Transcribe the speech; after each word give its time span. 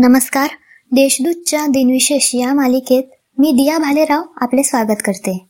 नमस्कार. 0.00 0.48
देशदूतच्या 0.92 1.66
दिनविशेष 1.66 2.30
या 2.34 2.54
मालिकेत 2.54 3.02
मी 3.38 3.50
दिया 3.50 3.78
भालेराव 3.78 4.22
आपले 4.36 4.62
स्वागत 4.62 4.96
करते. 5.04 5.46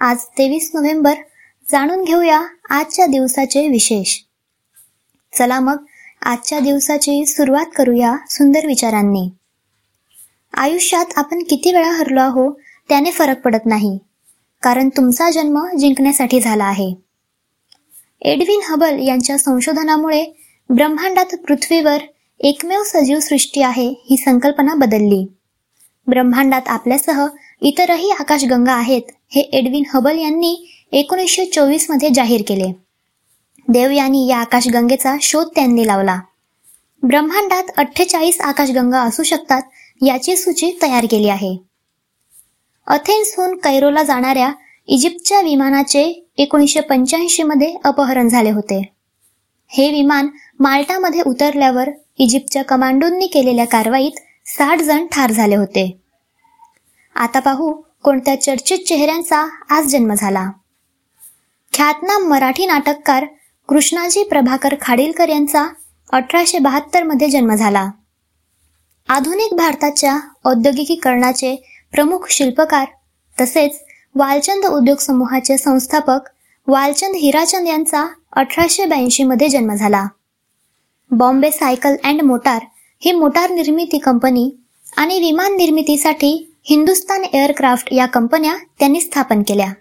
आज 0.00 0.16
तेवीस 0.16 0.70
नोव्हेंबर. 0.74 1.14
जाणून 1.72 2.04
घेऊया 2.04 2.42
आजच्या 2.70 3.06
दिवसाचे 3.06 3.68
विशेष. 3.68 4.18
चला 5.38 5.60
मग 5.60 5.76
आजच्या 6.22 6.60
दिवसाची 6.60 7.26
सुरुवात 7.26 7.64
करूया 7.76 8.16
सुंदर 8.30 8.66
विचारांनी. 8.66 9.28
आयुष्यात 10.54 11.06
आपण 11.16 11.42
किती 11.42 11.72
वेळा 11.72 11.90
हरलो 11.90 12.20
आहो 12.20 12.60
त्याने 12.88 13.10
फरक 13.10 13.40
पडत 13.40 13.66
नाही. 13.66 13.98
कारण 14.62 14.88
तुमचा 14.88 15.30
जन्म 15.30 15.76
जिंकण्यासाठी 15.78 16.40
झाला 16.40 16.64
आहे. 16.64 16.94
एडविन 18.22 18.60
हबल 18.68 19.08
यांच्या 19.08 19.38
संशोधनामुळे 19.38 20.24
ब्रह्मांडात 20.70 21.34
पृथ्वीवर 21.34 21.98
एकमेव 22.40 22.82
सजीव 22.82 23.20
सृष्टी 23.20 23.62
आहे 23.62 23.86
ही 24.10 24.16
संकल्पना 24.16 24.74
बदलली. 24.74 25.24
ब्रह्मांडात 26.06 26.68
आपल्यासह 26.68 27.26
इतरही 27.62 28.10
आकाशगंगा 28.10 28.72
आहेत 28.72 29.02
हे 29.34 29.40
एडविन 29.40 29.82
हबल 29.94 30.18
यांनी 30.18 30.54
एकोणीसशे 30.92 31.44
चोवीसमध्ये 31.44 32.08
जाहीर 32.08 32.42
केले. 32.48 32.70
देव 33.68 33.90
यांनी 33.90 34.26
या 34.26 34.38
आकाशगंगेचा 34.38 35.16
शोध 35.22 35.46
त्यांनी 35.54 35.86
लावला. 35.86 36.18
ब्रह्मांडात 37.02 37.70
अठ्ठेचाळीस 37.76 38.40
आकाशगंगा 38.40 39.00
असू 39.00 39.22
शकतात 39.22 39.62
याची 40.02 40.36
सूची 40.36 40.70
तयार 40.82 41.06
केली 41.10 41.28
आहे. 41.28 41.56
अथेन्सहून 42.86 43.56
कैरोला 43.56 44.02
जाणाऱ्या 44.02 44.52
इजिप्तच्या 44.88 45.40
विमानाचे 45.40 46.30
एकोणीसशे 46.38 46.80
पंच्याऐंशी 46.80 47.42
मध्ये 47.42 47.74
अपहरण 47.84 48.28
झाले 48.28 48.50
होते. 48.50 48.95
हे 49.70 49.90
विमान 49.90 50.28
माल्टामध्ये 50.60 51.22
उतरल्यावर 51.26 51.90
इजिप्तच्या 52.18 52.62
कमांडोंनी 52.64 53.26
केलेल्या 53.26 53.66
कारवाईत 53.66 54.18
साठ 54.46 54.80
जण 54.80 55.06
ठार 55.06 55.30
झाले 55.30 55.56
होते. 55.56 56.00
आता 57.16 57.40
पाहू 57.40 57.72
कोणत्या 58.02 58.40
चर्चित 58.42 58.78
चेहऱ्यांचा 58.78 59.46
आज 59.70 59.86
जन्म 59.86 60.14
झाला. 60.14 60.50
ख्यातनाम 61.72 62.22
मराठी 62.22 62.66
नाटककार 62.66 63.24
कृष्णाजी 63.68 64.24
प्रभाकर 64.24 64.74
खाडीलकर 64.80 65.28
यांचा 65.28 65.66
अठराशे 66.12 66.58
बहात्तरमध्ये 66.58 67.28
जन्म 67.28 67.54
झाला. 67.54 67.90
आधुनिक 69.08 69.54
भारताच्या 69.54 70.18
औद्योगिकीकरणाचे 70.44 71.54
प्रमुख 71.92 72.26
शिल्पकार 72.30 72.84
तसेच 73.40 73.80
वालचंद 74.14 74.66
उद्योग 74.66 74.98
समूहाचे 74.98 75.58
संस्थापक 75.58 76.28
वालचंद 76.68 77.14
हिराचंद 77.16 77.68
यांचा 77.68 78.06
अठराशे 78.32 78.84
ब्याऐंशी 78.84 79.24
मध्ये 79.24 79.48
जन्म 79.48 79.74
झाला. 79.74 80.06
बॉम्बे 81.10 81.50
सायकल 81.50 81.94
अँड 82.04 82.22
मोटार 82.22 82.62
ही 83.00 83.12
मोटार 83.12 83.50
निर्मिती 83.50 83.98
कंपनी 83.98 84.50
आणि 84.96 85.18
विमान 85.20 85.56
निर्मितीसाठी 85.56 86.52
हिंदुस्तान 86.64 87.24
एअरक्राफ्ट 87.32 87.92
या 87.92 88.06
कंपन्या 88.06 88.56
त्यांनी 88.78 89.00
स्थापन 89.00 89.42
केल्या. 89.42 89.72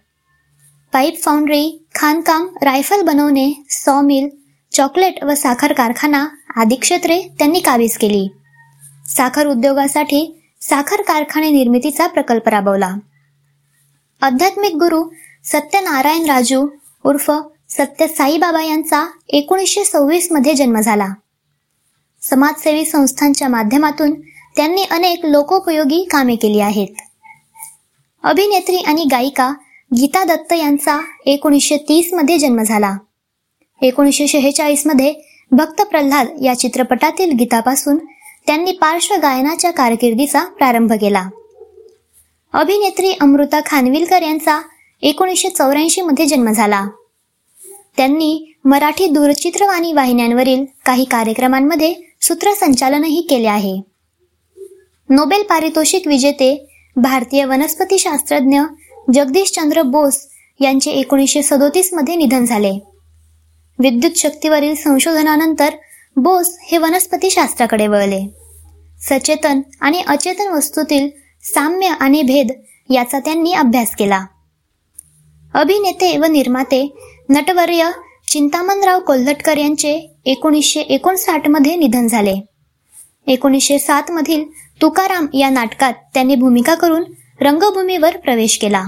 पाईप 0.93 1.23
फाउंड्री 1.23 1.85
खाणकाम 1.95 2.47
रायफल 2.61 3.01
बनवणे 3.01 3.51
सॉ 3.69 4.01
मिल 4.01 4.29
चॉकलेट 4.71 5.23
व 5.23 5.33
साखर 5.33 5.73
कारखाना 5.73 6.27
आदी 6.55 6.75
क्षेत्रे 6.75 7.21
त्यांनी 7.39 7.59
काबीज 7.59 7.97
केली. 7.97 8.27
साखर 9.05 9.47
उद्योगासाठी 9.47 10.41
साखर 10.61 11.01
कारखाने 11.01 11.49
निर्मितीचा 11.49 12.07
प्रकल्प 12.07 12.49
राबवला. 12.49 12.95
आध्यात्मिक 14.21 14.75
गुरु 14.75 15.03
सत्यनारायण 15.45 16.25
राजू 16.25 16.67
उर्फ 17.05 17.31
सत्य 17.69 18.07
साईबाबा 18.07 18.63
यांचा 18.63 19.05
एकोणीसशे 19.29 19.83
सव्वीसमध्ये 19.83 20.53
जन्म 20.53 20.79
झाला. 20.79 21.07
समाजसेवी 22.21 22.85
संस्थांच्या 22.85 23.47
माध्यमातून 23.47 24.21
त्यांनी 24.55 24.83
अनेक 24.83 25.25
लोकोपयोगी 25.25 26.07
कामे 26.11 26.35
केली 26.35 26.59
आहेत. 26.59 26.87
अभिनेत्री 28.23 28.75
आणि 28.75 29.05
गायिका 29.11 29.53
गीता 29.97 30.23
दत्त 30.23 30.53
यांचा 30.53 30.99
एकोणीसशे 31.25 31.77
तीसमध्ये 31.77 32.37
जन्म 32.37 32.61
झाला. 32.61 32.97
एकोणीसशे 33.81 34.27
शेहेचाळीसमध्ये 34.27 35.13
भक्त 35.51 35.81
प्रल्हाद 35.81 36.27
या 36.41 36.59
चित्रपटातील 36.59 37.31
गीतापासून 37.31 37.97
त्यांनी 38.47 38.71
पार्श्वगायनाच्या 38.71 39.71
कारकिर्दीचा 39.71 40.43
प्रारंभ 40.45 40.93
केला. 40.93 41.29
अभिनेत्री 42.53 43.13
अमृता 43.21 43.59
खानविलकर 43.65 44.21
यांचा 44.21 44.61
एकोणीसशे 45.05 45.49
चौऱ्याऐंशी 45.49 46.01
मध्ये 46.01 46.25
जन्म 46.25 46.51
झाला. 46.51 46.87
त्यांनी 47.97 48.53
मराठी 48.65 49.07
दूरचित्रवाणी 49.07 49.93
वाहिन्यांवरील 49.93 50.65
काही 50.85 51.03
कार्यक्रमांमध्ये 51.03 51.95
सूत्रसंचालनही 52.21 53.21
केले 53.21 53.47
आहे. 53.47 53.81
नोबेल 55.09 55.43
पारितोषिक 55.43 56.07
विजेते 56.07 56.67
भारतीय 56.95 57.45
वनस्पती 57.45 57.99
शास्त्रज्ञ 57.99 59.81
बोस 59.81 60.27
यांचे 60.59 60.91
एकोणीसशे 60.91 61.43
सदोतीसमध्ये 61.43 62.15
निधन 62.15 62.45
झाले. 62.45 62.71
विद्युत 63.79 64.17
शक्तीवरील 64.17 64.75
संशोधनानंतर 64.75 65.69
बोस 66.15 66.57
हे 66.61 66.77
वनस्पती 66.77 67.29
शास्त्राकडे 67.29 67.87
वळले. 67.87 68.29
सचेतन 69.01 69.61
आणि 69.81 70.01
अचेतन 70.07 70.47
वस्तूतील 70.47 71.09
साम्य 71.43 71.87
आणि 71.87 72.21
भेद 72.21 72.51
याचा 72.89 73.19
त्यांनी 73.19 73.53
अभ्यास 73.53 73.95
केला. 73.95 74.25
अभिनेते 75.55 76.17
व 76.17 76.25
निर्माते 76.25 76.95
नटवर्य 77.29 77.89
चिंतामणराव 78.31 78.99
कोल्हटकर 78.99 79.57
यांचे 79.57 80.15
एकोणीसशे 80.25 80.79
एकोणसाठमध्ये 80.79 81.75
निधन 81.75 82.07
झाले. 82.07 82.35
एकोणीसशे 83.27 83.79
सातमधील 83.79 84.43
तुकाराम 84.81 85.25
या 85.33 85.49
नाटकात 85.49 85.93
त्यांनी 86.13 86.35
भूमिका 86.35 86.75
करून 86.75 87.03
रंगभूमीवर 87.41 88.17
प्रवेश 88.17 88.57
केला. 88.57 88.83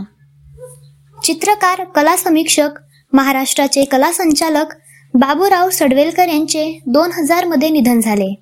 चित्रकार 1.23 1.83
कला 1.83 2.15
समीक्षक 2.15 2.69
महाराष्ट्राचे 3.13 3.85
कला 3.85 4.11
संचालक 4.11 4.65
बाबूराव 5.13 5.69
सडवेलकर 5.69 6.27
यांचे 6.27 6.79
दोन 6.85 7.11
हजारमध्ये 7.11 7.69
निधन 7.69 7.99
झाले. 7.99 8.35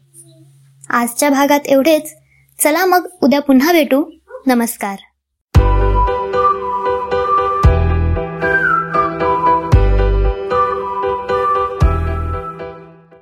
आजच्या 0.89 1.29
भागात 1.29 1.59
एवढेच. 1.65 2.13
चला 2.63 2.85
मग 2.85 3.07
उद्या 3.23 3.41
पुन्हा 3.41 3.71
भेटू. 3.71 4.03
नमस्कार. 4.47 4.95